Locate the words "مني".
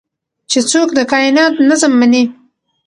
1.99-2.23